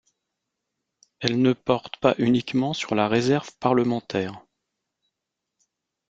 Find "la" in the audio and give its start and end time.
2.95-3.07